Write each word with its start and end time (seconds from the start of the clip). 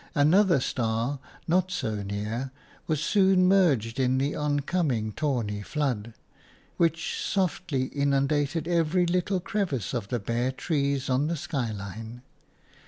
Another 0.15 0.59
star, 0.59 1.19
not 1.47 1.69
so 1.69 2.01
near, 2.01 2.49
was 2.87 3.03
soon 3.03 3.47
merged 3.47 3.99
in 3.99 4.17
the 4.17 4.33
oncoming 4.35 5.11
tawny 5.11 5.61
flood, 5.61 6.15
which 6.77 7.21
softly 7.21 7.83
inundated 7.83 8.67
every 8.67 9.05
little 9.05 9.39
crevice 9.39 9.93
of 9.93 10.07
the 10.07 10.17
bare 10.17 10.51
trees 10.51 11.07
on 11.07 11.27
the 11.27 11.37
skyline. 11.37 12.23